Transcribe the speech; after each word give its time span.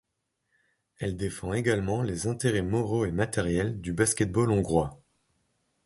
Elle 0.97 1.15
défend 1.15 1.53
également 1.53 2.01
les 2.01 2.25
intérêts 2.25 2.63
moraux 2.63 3.05
et 3.05 3.11
matériels 3.11 3.79
du 3.81 3.93
basket-ball 3.93 4.49
hongrois. 4.49 4.99